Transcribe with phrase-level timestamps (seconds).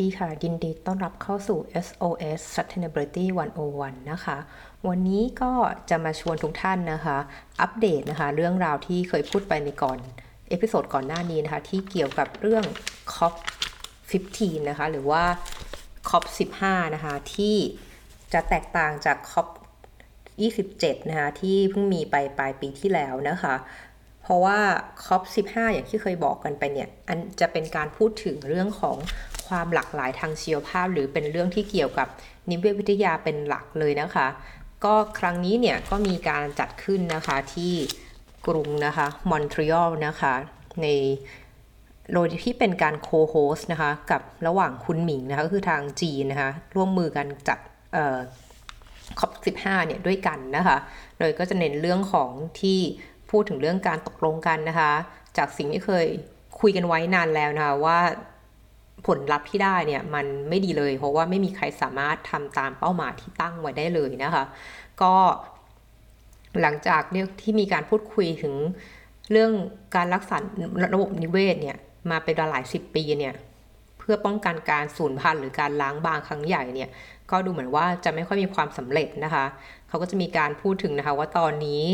[0.00, 3.24] ดีค่ะ ยินดีต้อนรับเข้าสู่ SOS Sustainability
[3.68, 4.36] 101 นะคะ
[4.88, 5.52] วันนี้ก็
[5.90, 7.18] จะมาชวนทุกท่านนะคะ
[7.60, 9.98] อัปเดตนะคะ เรื่องราวที่เคยพูดไปในก่อน
[10.48, 12.64] episode ก่อนหน้านี้นะคะ ที่เกี่ยวกับเรื่อง
[13.14, 13.34] COP
[13.96, 15.24] 15นะคะ หรือว่า
[16.08, 16.24] COP
[16.60, 17.56] 15นะคะ ที่
[18.32, 19.48] จะแตกต่างจาก COP
[20.28, 23.56] 27นะคะ ที่เพิ่งมีไปปลายปีที่แล้วนะคะ
[24.22, 24.58] เพราะว่า
[25.06, 28.96] COP 15 อย่างที่เคยบอกกันไปเนี่ย อันจะเป็นการพูดถึงเรื่องของ
[29.48, 32.08] ความหลากหลายทางชีวภาพ หรือเป็นเรื่องที่เกี่ยวกับ
[32.50, 34.26] นิเวศวิทยาเป็นหลักเลยนะคะ
[34.84, 37.72] ก็ครั้งนี้เนี่ยก็มีการจัดขึ้นนะคะที่
[38.46, 40.34] กรุงนะคะมอนทรีออลนะคะ
[40.82, 40.86] ใน
[42.14, 47.58] โดยที่เป็นการโคโฮสนะคะกับระหว่างคุณหมิงนะคะก็คือทางจีนนะคะร่วมมือกันจัด
[49.18, 50.76] คอป15เนี่ยด้วยกันนะคะ
[51.18, 52.78] โดยก็จะเน้นเรื่องของที่
[53.30, 54.92] พูดถึงเรื่องการตกลงกันนะคะ
[55.36, 56.06] จากสิ่งที่เคย
[56.60, 57.98] คุยกันไว้นานแล้วนะคะว่า
[59.06, 64.44] ผลลัพธ์ที่ได้เนี่ยมันไม่ดีเลย เพราะว่าไม่มีใครสามารถทำตามเป้าหมายที่ตั้งไว้ได้เลยนะคะ
[65.02, 65.14] ก็
[66.60, 68.54] หลังจากเรื่องที่มีการพูดคุยถึง
[69.30, 69.52] เรื่อง
[69.96, 70.36] การรักษา
[70.94, 71.76] ระบบนิเวศเนี่ย
[72.10, 73.34] มาเป็นหลายสิบปีเนี่ย
[73.98, 76.88] เพื่อป้องกันการสูญพันธุ์หรือการล้างบางครั้งใหญ่เนี่ย
[77.30, 79.44] ก็ดูเหมือนว่าจะไม่ค่อยมีความสำเร็จนะคะ
[79.88, 81.84] เขาก็จะมีการพูดถึงนะคะว่าตอนนี้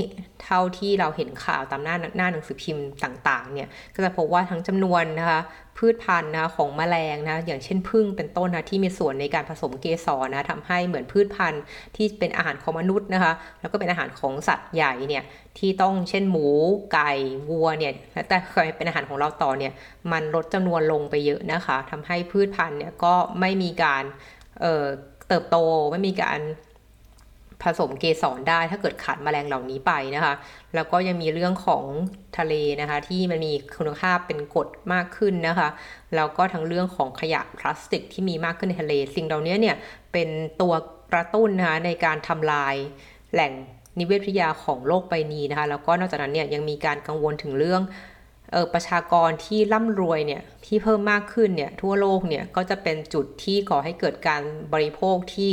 [0.43, 5.41] เท่าที่เราเห็นข่าวตามหน้าหน้าหนังสือพิมพ์ต่างๆเนี่ยก็จะพบว่าทั้งจำนวนนะคะ
[5.79, 11.63] พืชพันธุ์นะคะของแมลงนะอย่างเช่นพึ่งเป็นต้นนะที่มีส่วนในการผสมเกสรนะทำให้เหมือนพืชพันธุ์
[11.97, 15.25] ที่เป็นอาหารของมนุษย์นะคะแล้วก็เป็นอาหารของสัตว์ใหญ่เนี่ย
[15.59, 16.47] ที่ต้องเช่นหมู
[16.93, 17.13] ไก่
[17.51, 17.93] วัวเนี่ย
[18.29, 19.73] แต่เคยเป็นอาหารของเราต่อเนี่ย
[20.13, 24.05] มันลดจำนวนลงไปเยอะนะคะทำให้พืชพันธุ์เนี่ยก็ไม่มีการ
[24.61, 25.57] เเติบโต
[25.91, 26.41] ไม่มีการ
[27.65, 30.35] ผสมเกสรได้ถ้าเกิดขาดแมลงเหล่านี้ไปนะคะ
[30.75, 31.85] แล้วก็ยังมีเรื่องของ
[32.39, 35.69] ทะเลนะคะ ที่มันมีคุณภาพเป็นกรดมากขึ้นนะคะ
[36.15, 39.77] แล้วก็ทั้งเรื่องของขยะพลาสติกที่มีมากขึ้นในทะเล สิ่งเหล่านี้เนี่ย
[40.13, 40.29] เป็น
[40.61, 40.75] ตัว
[41.13, 42.75] กระตุ้นนะคะในการทำลาย
[43.33, 43.53] แหล่ง
[43.99, 47.83] นิเวศวิทยาของโลกใบนี้นะคะ แล้วก็นอกจากนั้นเนี่ยยังมีการกังวลถึงเรื่อง
[48.55, 54.43] เออประชากรที่ร่ำรวยเนี่ยที่เพิ่มมากขึ้นเนี่ยทั่วโลกเนี่ยก็จะเป็นจุดที่ก่อให้เกิดการ
[54.73, 55.53] บริโภคที่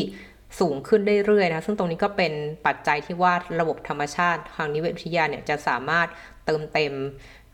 [0.59, 2.33] สูงขึ้นเรื่อยๆนะซึ่งตรงนี้ก็เป็น
[2.65, 6.07] ปัจจัยที่ว่าระบบธรรมชาติทางนิเวศวิทยาเนี่ยจะสามารถ
[6.45, 6.93] เติมเต็ม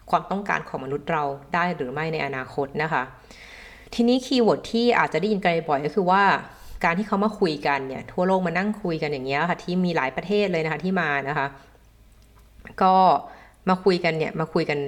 [0.10, 3.04] ความต้องการของมนุษย์เราได้หรือไม่ในอนาคตนะคะ
[3.94, 6.24] ทีนี้ keyword ที่อาจจะได้ยินกันบ่อยก็คือว่า
[6.84, 11.48] การที่เขามาคุยกันเนี่ยทั่วโลกมานั่งคุยกันอย่างเงี้ยค่ะที่มีหลายประเทศเลยนะคะที่มานะคะ
[12.82, 12.94] ก็
[13.70, 14.80] มาคุยกันเนี่ยมาคุยกัน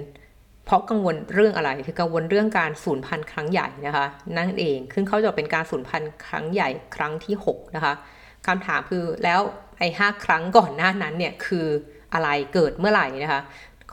[0.70, 4.06] เพราะกังวลเรื่องอะไรคือกังวลเรื่องการสูญพันธุ์ครั้งใหญ่นะคะ
[4.38, 7.94] นั่นเองซึ่งเขาจะเป็นการสูญพันธุ์ครั้งใหญ่ครั้งที่ 6 นะคะ
[8.48, 9.42] คำถามคือแล้ว
[9.80, 11.68] ไอ้ห้าครั้งก่อนหน้านั้นเนี่ยคือ
[12.14, 13.42] อะไรเกิดเมื่อไหร่นะคะ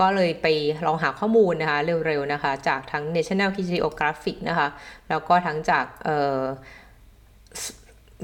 [0.00, 0.46] ก็เลยไป
[0.86, 4.68] ลองหาข้อมูลนะคะเร็วๆนะคะจากทั้ง National Geographic นะคะ
[5.08, 6.08] แล้วก็ทั้งจากเ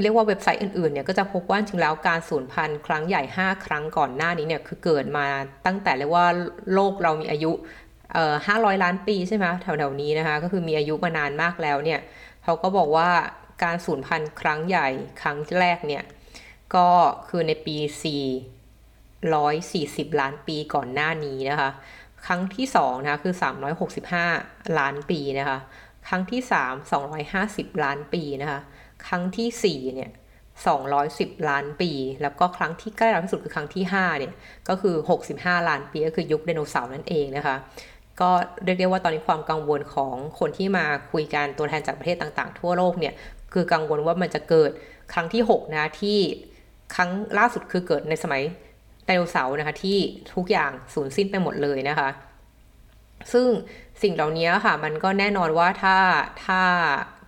[0.02, 5.26] เรียกว่าเว็บไซต์อื่นๆเนี่ยก็จะพบว่าจริงแล้วการสูญพันธุ์ครั้งใหญ่ 5 ครั้งก่อนหน้านี้เนี่ยคือเกิดมา
[5.66, 6.26] ตั้งแต่เรียกว่า
[6.74, 7.52] โลกเรามีอายุ
[8.46, 12.00] ห้าร้อยล้านปีใช่ไหมแถวๆนี้นะคะ ก็คือมีอายุมานานมากแล้วเนี่ย
[12.44, 13.10] เขาก็บอกว่า
[13.62, 14.88] การสูญพันธุ์ครั้งใหญ่
[15.20, 16.04] ครั้งแรกเนี่ย
[16.74, 16.88] ก็
[17.28, 17.76] คือในปี
[19.38, 21.70] 440 ล้านปีก่อนหน้านี้นะคะ
[22.26, 23.34] ครั้งที่2นะคะคือ
[24.06, 25.58] 365 ล้านปีนะคะ
[26.08, 28.60] ครั้งที่ 3 250 ล้านปีนะคะ
[29.06, 30.10] ครั้งที่4เนี่ย
[30.78, 31.92] 210 ล้านปี
[32.22, 34.32] แล้วก็ครั้งที่ใกล้เราที่สุดคือครั้งที่5เนี่ย
[34.68, 34.94] ก็คือ
[35.32, 37.56] 65 ล้านปีก็คือยุคไดโนเสาร์นั่นเองนะคะ
[38.22, 38.30] ก็
[38.64, 43.14] เรียกได้ว่าตอนนี้ความกังวลของคนที่มาคุยกันตัวแทนจากประเทศต่างๆ ทั่วโลกเนี่ย
[43.52, 44.70] คือกังวลว่ามันจะเกิด
[45.12, 46.18] ครั้งที่6นะที่
[46.94, 48.42] ครั้งล่าสุดคือเกิดในสมัย
[49.06, 49.98] ไดโนเสาร์นะคะที่
[50.34, 52.08] ทุกอย่างสูญสิ้นไปหมดเลยนะคะ
[53.32, 53.46] ซึ่ง
[54.02, 55.96] สิ่งเหล่านี้ค่ะ มันก็แน่นอนว่าถ้า
[56.44, 56.60] ถ้า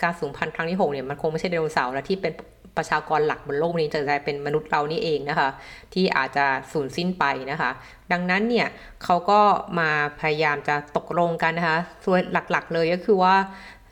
[0.02, 2.32] การสูญพันธุ์ครั้งที่ 6 เนี่ยมันคงไม่ใช่ไดโนเสาร์แล้วที่เป็น
[2.76, 5.48] ประชากรหลักบนโลกนี้จะกลายเป็นมนุษย์เรานี่เองนะคะ
[5.94, 7.70] ที่อาจจะสูญสิ้นไปนะคะ
[8.12, 8.68] ดังนั้นเนี่ย
[9.04, 9.40] เขาก็
[9.78, 9.90] มา
[10.20, 13.36] พยายามจะตกลงกันนะคะส่วนหลักๆเลยก็คือว่า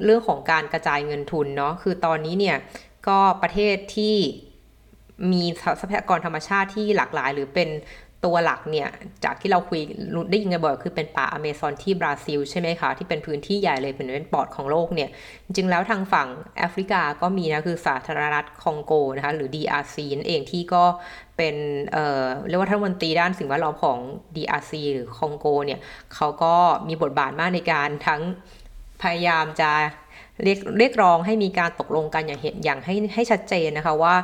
[0.05, 2.56] เรื่องของการกระจายเงินทุนเนาะคือตอนนี้เนี่ย
[3.08, 4.17] ก็ประเทศที่
[5.32, 5.44] มี
[5.81, 7.69] ทรัพยากรธรรมชาติที่หลากหลาย หรือเป็น
[8.25, 8.89] ตัวหลักเนี่ย
[9.25, 9.81] จากที่เราคุย
[10.31, 15.11] ได้ยินกันบ่อยคือเป็นป่าอเมซอนที่บราซิลใช่ไหมคะ ที่เป็นพื้นที่ใหญ่เลยเป็นเป็นปอดของโลกเนี่ย
[15.45, 16.29] จริงๆแล้วทางฝั่ง
[16.59, 20.85] แอฟริกาก็มีนะ คือสาธารณรัฐคองโกนะคะ หรือ DRC นั่นเองที่ก็
[21.37, 21.57] เป็น
[21.93, 23.99] เอ่อเรียกว่าท่านมนตรีด้านสิ่งแวดล้อมของ
[24.37, 25.81] DRC หรือคองโกเนี่ย
[26.15, 26.55] เขาก็
[26.89, 28.21] มีบทบาทมากในการทั้ง
[29.03, 29.71] พยายามจะ
[30.43, 34.15] เรียกเรียกร้องให้มีการตกลงกันอย่างเห็นอย่างให้ให้ชัดเจนนะคะว่า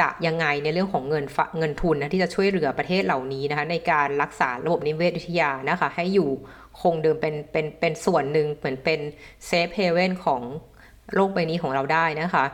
[0.00, 1.24] จะยังไงในเรื่องของเงิน
[1.58, 6.30] เงินทุนนะที่จะช่วยเหลือประเทศเหล่านี้นะคะในการรักษาระบบนิเวศวิทยานะคะ ให้อยู่
[6.80, 9.00] คงเดิมเป็นเป็นเป็นส่วนหนึ่งเหมือนเป็น
[9.46, 10.42] เซฟเฮเว่นของ
[11.14, 12.44] โลกใบนี้ของเราได้นะคะ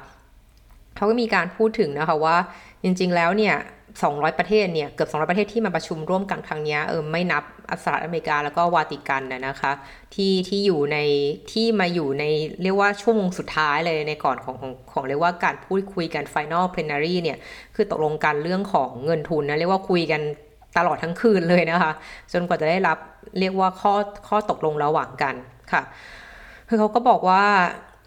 [0.96, 2.36] เขาก็มีการพูดถึงนะคะว่า
[2.82, 3.54] จริงๆแล้วเนี่ย
[3.96, 7.42] 200 ประเทศเนี่ยเกือบ 200 ประเทศที่มาประชุมร่วมกันครั้งนี้เออไม่นับ
[7.82, 9.72] สหรัฐอเมริกาแล้วก็วาติกันนะนะคะ
[10.14, 10.98] ที่ที่อยู่ใน
[11.52, 12.24] ที่มาอยู่ใน
[12.62, 17.38] เรียกว่าช่วงสุดท้ายเลยในก่อนของของของเรียกว่าการพูดคุยกัน Final Plenary เนี่ย
[17.74, 20.20] คือตกลงกันเรื่องของเงินทุนนะเรียกว่าคุยกัน
[20.78, 21.92] ตลอดทั้งคืนเลยนะคะ
[22.32, 22.98] จนกว่าจะได้รับ
[23.40, 23.94] เรียกว่าข้อ
[24.28, 25.34] ข้อตกลงระหว่างกัน
[25.72, 25.82] ค่ะ
[26.68, 27.44] คือเขาก็บอกว่า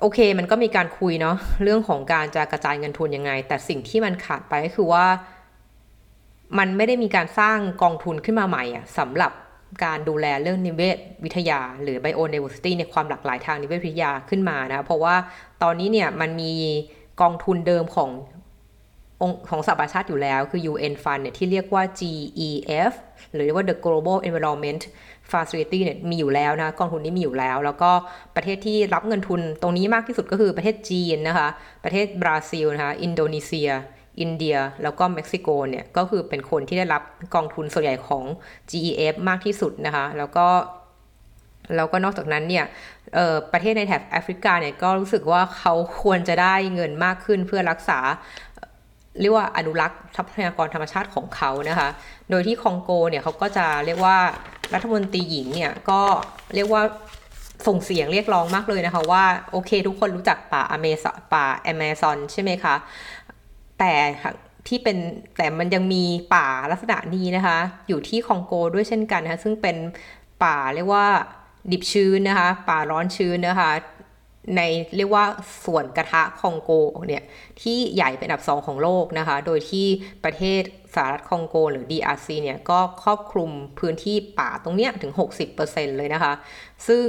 [0.02, 5.06] โอเคมันก็มีการคุยเนาะเรื่องของการจะกระจายเงินทุนยังไง แต่สิ่งที่มันขาดไปก็คือว่า
[6.58, 9.32] มันไม่ได้มีการสร้างกองทุนขึ้นมาใหม่อะสำหรับ
[9.86, 15.16] การดูแลเรื่องนิเวศวิทยา หรือ biodiversity ในความหลากหลายทางนิเวศวิทยาขึ้นมานะ เพราะว่า
[15.64, 16.54] ตอนนี้เนี่ยมันมี
[17.22, 18.12] กองทุนเดิมของ
[19.50, 22.94] ของสหประชาติอยู่แล้ว คือ UN Fund เนี่ยที่เรียกว่า GEF
[23.34, 24.82] หรือเรียกว่า The Global Environment
[25.32, 27.92] Facility เนี่ยมีอยู่แล้วนะกองทุนนี้มีอยู่แล้ว แล้วก็
[28.36, 31.48] ประเทศที่รับเงินทุนตรงนี้มากที่สุดก็คือประเทศจีนนะคะ
[31.84, 33.70] ประเทศบราซิลนะคะ อินโดนีเซีย
[34.22, 37.04] อินเดีย แล้วก็เม็กซิโกเนี่ยก็คือเป็นคนที่ได้รับ
[37.36, 38.24] กองทุนส่วนใหญ่ของ
[38.70, 40.48] GEF มากที่สุดนะคะ แล้วก็
[41.76, 42.66] แล้วก็นอกจากนั้นเนี่ย
[43.52, 48.00] ประเทศในแถบแอฟริกาเนี่ยก็รู้สึกว่าเขาควรจะได้เงินมากขึ้นเพื่อรักษา
[49.22, 51.90] เรียกว่าอนุรักษ์ทรัพยากรธรรมชาติของเขานะคะ
[52.30, 54.18] โดยที่คองโกเนี่ยเขาก็จะเรียกว่า
[54.74, 56.02] รัฐมนตรีหญิงเนี่ยก็
[56.56, 56.84] เรียกว่า
[57.68, 62.76] ส่งเสียงเรียกร้องมากเลยนะคะว่า โอเคทุกคนรู้จักป่าอเมซป่าแอมซอนใช่ไหมคะ
[63.82, 63.96] แต่
[64.68, 64.98] ที่เป็น
[65.38, 66.04] แต่มันยังมี
[66.36, 67.58] ป่าลักษณะนี้นะคะ
[67.88, 69.78] อยู่ที่คองโกด้วยเช่นกันนะคะซึ่งเป็น
[70.44, 71.06] ป่าเรียกว่า
[71.72, 73.72] ดิบชื้นนะคะ ป่าร้อนชื้นนะคะ
[74.56, 74.62] ใน
[74.98, 75.26] เรียกว่า
[75.66, 76.72] ส่วนกระทะคองโก
[77.08, 77.24] เนี่ย
[77.62, 79.86] ที่ใหญ่เป็นอันดับสองของโลกนะคะ โดยที่
[80.24, 80.62] ประเทศ
[80.96, 85.14] สหรัฐคองโกหรือ DRC เนี่ยก็ครอบคลุมพื้นที่ป่าตรงเนี้ยถึง
[85.56, 86.34] 60%เลยนะคะ
[86.88, 87.06] ซึ่ง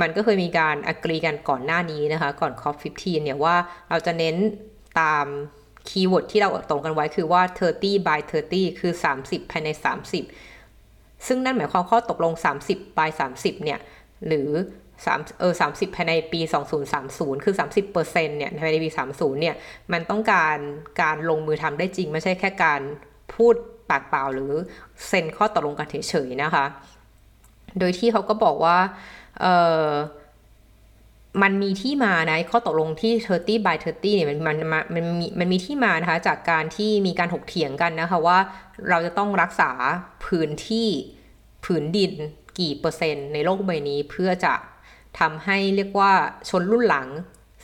[0.00, 3.56] มันก็เคยมีการอกรีกันก่อนหน้านี้นะคะ ก่อน COP15 เนี่ยว่า
[3.90, 4.36] เราจะเน้น
[5.00, 5.26] ตาม
[5.88, 7.42] keyword ที่เราตกลงกันไว้คือว่า
[7.74, 8.20] 30 by
[8.50, 9.68] 30 คือ 30 ภายใน
[10.46, 12.32] 30 ซึ่งนั่นหมายความข้อตกลง
[12.66, 13.80] 30 by 30 เนี่ย
[14.26, 14.50] หรือ
[14.94, 16.40] 3เออ30 ภายในปี
[16.92, 17.92] 2030 คือ 30%
[18.38, 19.54] เนี่ยภายในปี 30 เนี่ย
[19.92, 20.56] มันต้องการ
[21.02, 22.80] การลงมือทำได้จริง ไม่ใช่แค่การ
[23.34, 23.54] พูด
[23.90, 24.52] ปากเปล่าหรือ
[25.06, 26.64] เซ็นข้อตกลงกันเฉยๆนะคะ
[27.78, 28.78] โดยที่เขาก็บอกว่า
[29.40, 29.46] เอ
[29.84, 29.88] อ
[31.42, 34.58] มันมีที่มานะข้อตกลงที่ 30 by 30 เนี่ยมันมัน
[34.94, 38.38] มันมีมันมีที่มานะคะจากการที่มีการถกเถียงกันนะคะว่า
[38.88, 39.70] เราจะต้องรักษา
[40.24, 40.88] พื้นที่
[41.64, 42.12] ผืนดิน
[42.58, 44.54] กี่เปอร์เซ็นต์ในโลกใบนี้เพื่อจะ
[45.18, 46.12] ทำให้เรียกว่า
[46.48, 47.08] ชนรุ่นหลัง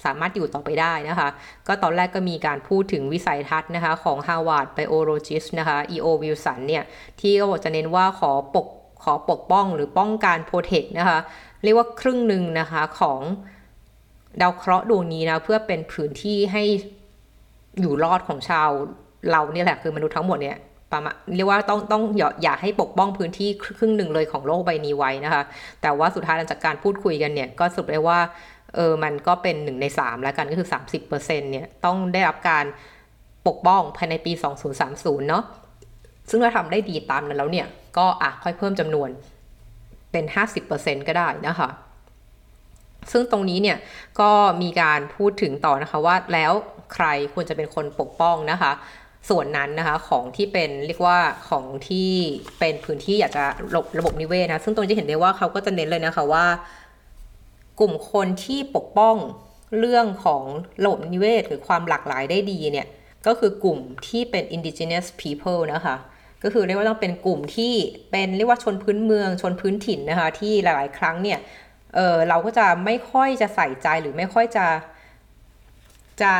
[0.05, 1.29] สามารถอยู่ต่อไปได้นะคะ
[1.67, 6.07] ก็ตอนแรกก็มีการพูดถึงวิสัยทัศน์นะคะของ Harvard Biologist นะคะ E.O.
[6.23, 6.85] Wilson เนี่ย
[7.21, 8.67] ที่ก็บอกจะเน้นว่าขอปก
[9.03, 11.19] ขอปกป้องหรือป้องกันโปรเทคนะคะ
[11.65, 13.21] เรียกว่าครึ่งหนึ่งนะคะของ
[14.41, 16.65] ดาวเคราะห์ดวงนี้นะเพื่อเป็นพื้นที่ให้
[17.81, 18.69] อยู่รอดของชาว
[19.31, 20.59] เราเนี่ยแหละคือมนุษย์ทั้งหมดเนี่ย
[20.93, 23.49] ประมาณเรียกว่าต้องต้องอย่าอย่าให้ปกป้องพื้นที่
[23.79, 25.43] ครึ่งหนึ่งเลยของโลกใบนี้ไว้นะคะ
[25.83, 28.19] แต่ว่าสุดท้ายหลังจากการพูดคุยกันเนี่ยก็สรุปได้ว่า
[28.75, 30.69] เออมันก็เป็นหนึ่งในสามแล้วกันก็คือ
[31.01, 32.65] 30%เนี่ยต้องได้รับการ
[33.49, 34.33] ปกป้องภายในปี
[34.81, 35.45] 2030 เนาะ
[36.31, 37.67] ซึ่งถ้าทำได้ดีตามนั้นแล้วเนี่ย
[37.99, 39.09] ก็อะค่อยเพิ่มจำนวน
[40.13, 40.25] เป็น
[40.67, 41.71] 50%ก็ได้นะคะ
[43.13, 43.79] ซึ่งตรงนี้เนี่ย
[44.21, 44.31] ก็
[44.63, 46.53] มีการพูดถึงต่อนะคะว่าแล้ว
[46.95, 48.73] ใครควรจะเป็นคนปกป้องนะคะ
[49.29, 52.11] ส่วนนั้นนะคะของที่เป็นเรียกว่าของที่
[52.59, 56.47] เป็นพื้นที่อยากจะระบบระบบนิเวศนะซึ่งตรงนี้จะเห็นได้ว่าเขาก็จะเน้นเลยนะคะว่า
[57.81, 59.17] กลุ่มคนที่ปกป้อง
[59.79, 60.43] เรื่องของ
[60.85, 62.87] ระบบนิเวศหรือความหลากหลายได้ดีเนี่ย
[63.27, 63.79] ก็คือกลุ่ม
[64.09, 65.97] ที่เป็น indigenous people นะคะ
[66.43, 67.73] ก็คือเรียกว่าต้องเป็นกลุ่มที่
[68.11, 71.39] เป็นเรียกว่าชนพื้นเมืองชนพื้นถิ่นนะคะที่หลาย ๆ ครั้งเนี่ย
[71.95, 74.67] เออเราก็จะไม่ค่อยจะใส่ใจหรือไม่ค่อยจะ
[76.23, 76.33] จะ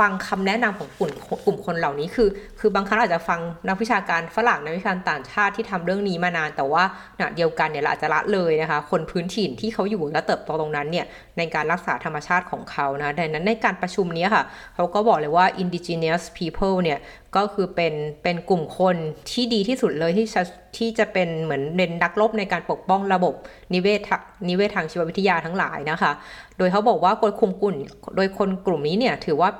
[0.00, 1.12] ฟังคำแนะนำของกลุ่ม
[1.44, 2.28] กลุ่มคนเหล่านี้คือ
[2.60, 6.82] คือบางครั้งอาจจะฟังนักวิชาการฝรั่งนักวิชาการต่างชาติที่ทำเรื่องนี้มานาน แต่ว่า
[7.16, 11.06] ขณะเดียวกันเนี่ยเราอาจจะละเลยนะคะ คนพื้นถิ่นที่เขาอยู่และเติบโตตรงนั้นเนี่ย
[11.38, 14.44] ในการรักษาธรรมชาติของเขานะดังนั้นในการประชุมนี้ค่ะ
[14.74, 16.98] เขาก็บอกเลยว่า indigenous people เนี่ย
[17.36, 18.96] ก็คือเป็นเป็นกลุ่มคน
[19.30, 20.42] ที่ดีที่สุดเลยที่จะ
[20.76, 23.34] ที่จะเป็นเหมือนเน้นนักรบในการปกป้องระบบ
[23.74, 24.00] นิเวศ
[24.48, 26.12] นิเวศทางชีววิทยาทั้งหลายนะคะ
[26.58, 27.74] โดยเขาบอกว่าคนคุมกลุ่ม
[28.16, 29.50] โดยคนกลุ่มนี้เนี่ยถือว่า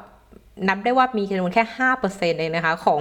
[0.68, 3.00] นับได้ว่ามีจำนวนแค่ห้าเปอร์เซ็นต์เองนะคะของ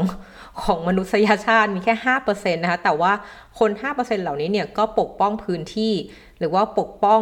[0.64, 3.12] ของมนุษยชาติมีแค่ห้าเปอร์เซ็นต์นะคะแต่ว่า
[3.60, 5.94] คนห้าเปอร์เซ็นต์เหล่านี้เนี่ยก็ปกป้องพื้นที่
[6.40, 7.22] หรือว่าปกป้อง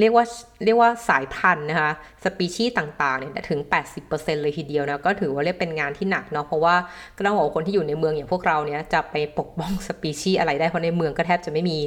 [0.00, 0.24] เรียกว่า
[0.64, 1.92] เรียกว่าสายพันธุ์นะคะ
[2.24, 3.60] สปีชีส์ต่างๆเนี่ยถึง
[4.00, 6.74] 80%เลยทีเดียวนะ ก็ถือว่าเรียกเป็นงานที่หนักเนาะ เพราะว่า
[7.16, 11.78] ก็ต้องบอกคนที่อยู่ในเมืองอย่างพวกเราเนี่ยจะไปปกป้องสปีชีส์อะไรได้ เพราะในเมืองก็แทบจะไม่มี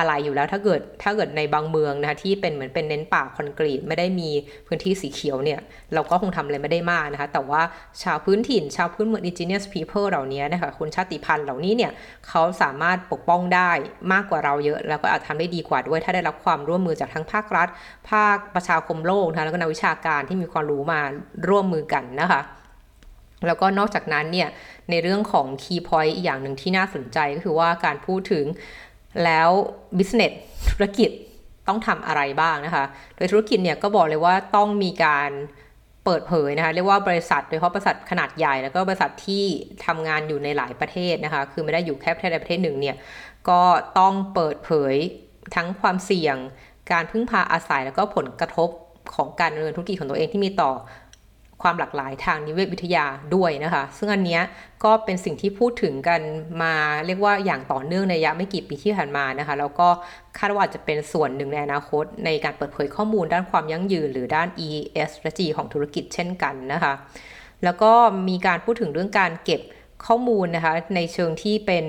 [0.00, 4.30] อะไรอยู่แล้ว ถ้าเกิดถ้าเกิดในบางเมืองนะคะที่เป็นเหมือนเป็นเน้นป่าคอนกรีตไม่ได้มี
[4.66, 5.60] พื้นที่สีเขียวเนี่ย
[5.94, 7.62] เราก็คงทำอะไรไม่ได้มากนะคะ แต่ว่า
[8.02, 11.92] ชาวพื้นถิ่น ชาวพื้นเมือง indigenous people เหล่านี้นะคะคนชาติพันธุ์เหล่านี้เนี่ย
[12.28, 13.70] เขาสามารถปกป้องได้
[14.12, 17.68] มากกว่าเราเยอะ แล้วก็อาจทำได้ดีกว่าด้วย ถ้าได้รับความร่วมมือจากทั้งภาครัฐ
[18.10, 21.00] ภาคประชาคมโลกนะคะแล้วก็นักวิชาการที่มีความรู้มา
[21.48, 22.42] ร่วมมือกันนะคะ
[23.46, 24.48] แล้วก็นอกจากนั้นเนี่ย
[24.90, 28.44] ในเรื่องของ key point อีกอย่างหนึ่งที่น่าสนใจก็คือว่าการพูดถึง
[29.24, 29.50] แล้ว
[29.98, 30.32] business
[30.70, 31.10] ธุรกิจ
[31.68, 32.84] ต้องทำอะไรบ้างนะคะ
[33.16, 35.30] โดยธุรกิจเนี่ยก็บอกเลยว่าต้องมีการ
[36.04, 39.44] เปิดเผยนะคะเรียกว่าบริษัทโดยเฉพาะบริษัทขนาดใหญ่ แล้วก็บริษัทที่
[39.86, 42.96] ทำงานอยู่ในหลายประเทศนะคะ คือไม่ได้อยู่แค่ประเทศใดประเทศหนึ่งเนี่ย
[43.48, 43.62] ก็
[43.98, 44.94] ต้องเปิดเผย
[45.54, 46.36] ทั้งความเสี่ยง
[46.92, 48.68] การพึ่งพาอาศัยแล้วก็ผลกระทบ
[49.14, 50.70] ของการดำเนินธุรกิจของตัวเองที่มีต่อ
[51.62, 54.42] ความหลากหลายทางนิเวศวิทยาด้วยนะคะ ซึ่งอันเนี้ย
[54.84, 56.20] ก็เป็นสิ่งที่พูดถึงกัน
[56.62, 56.74] มา
[57.06, 59.88] เรียกว่าอย่างต่อเนื่องในระยะไม่กี่ปีที่ผ่านมานะคะแล้วก็
[60.38, 66.92] คาดว่าจะเป็นส่วนหนึ่งในอนาคต ในการเปิดเผยข้อมูลด้านความยั่งยืน หรือด้าน ESG ของธุรกิจเช่นกันนะคะ
[67.64, 67.92] แล้วก็
[68.28, 69.60] มีการพูดถึงเรื่องการเก็บ
[70.06, 71.86] ข้อมูลนะคะในเชิงที่เป็น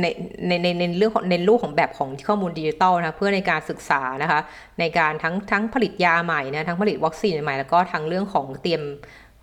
[0.00, 0.06] ใน
[0.46, 4.40] ในในในเรื่องของในรูปของแบบของข้อมูลดิจิตอลนะเพื่อในการศึกษานะคะ
[4.80, 8.82] ในการทั้งทั้งผลิตยาใหม่นะทั้งผลิตวัคซีนใหม่แล้วก็ทั้งเรื่องของเตรียม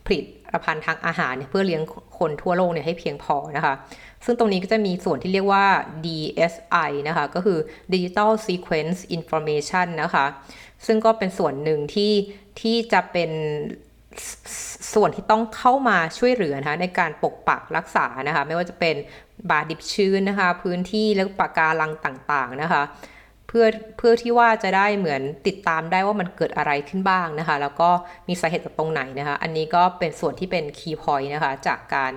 [0.06, 0.20] ผลิ
[0.54, 1.82] ตภัณฑ์ทางอาหารเนี่ยเพื่อเลี้ยง
[2.20, 3.74] คนทั่วโลกเนี่ยให้เพียงพอนะคะ
[4.26, 5.66] ซึ่งตรงนี้ก็จะมีส่วนที่เรียกว่า
[6.06, 7.60] DSI นะคะ ก็คือ
[7.94, 10.26] Digital Sequence Information นะคะ
[10.86, 12.14] ซึ่งก็เป็นส่วนหนึ่งที่
[12.62, 13.32] ที่จะเป็น
[14.94, 18.96] ส่วนที่ต้องเข้ามาช่วยเหลือนะคะในการปกปักรักษานะคะ ไม่ว่าจะเป็น
[19.52, 22.84] บาดดิบชื้นนะคะ พื้นที่และปะการังต่างๆนะคะ
[23.48, 23.66] เพื่อ
[23.98, 27.90] เพื่อที่ว่าจะได้เหมือนติดตามได้ว่ามันเกิดอะไรขึ้นบ้างนะคะ แล้วก็
[28.28, 32.14] มีสาเหตุจากตรงไหนนะคะ อันนี้ก็เป็นส่วนที่เป็น key point นะคะ จากการ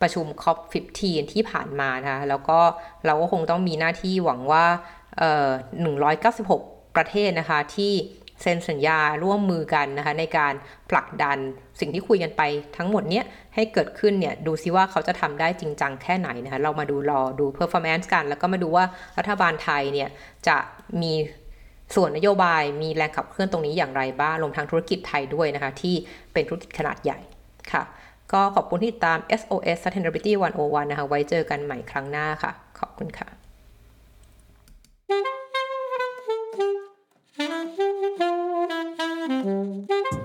[0.00, 1.00] ประชุม COP15
[1.32, 2.58] ที่ผ่านมานะคะ แล้วก็
[3.06, 4.64] เราก็คงต้องมีหน้าที่หวังว่า
[6.20, 7.92] 196 ประเทศนะคะที่
[8.42, 10.54] เซ็นสัญญาร่วมมือกันนะคะในการ
[10.90, 11.38] ผลักดัน
[11.80, 12.42] สิ่งที่คุยกันไป
[12.76, 18.84] ทั้งหมดเนี้ยให้เกิดขึ้นเนี่ยดูซิว่าเขาจะทำได้จริงจังแค่ไหนนะคะเรามาดูรอดู performance กัน แล้วก็มาดูว่า
[19.18, 20.08] รัฐบาลไทยเนี่ย
[20.48, 20.56] จะ
[21.02, 21.12] มี
[21.94, 25.94] ส่วนนโยบายมีแรงขับเคลื่อนตรงนี้อย่างไรบ้างรวมทั้งธุรกิจไทยด้วยนะคะ ที่
[26.32, 27.18] เป็นธุรกิจขนาดใหญ่
[27.72, 27.82] ค่ะ
[28.32, 33.28] ก็ขอบคุณที่ติดตาม SOS Sustainability 101 นะคะ ไว้เจอกันใหม่ครั้งหน้าค่ะ ขอบคุณค่ะ
[39.28, 40.17] Mm-hmm.